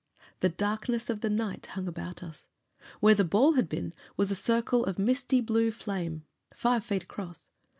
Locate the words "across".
7.03-7.47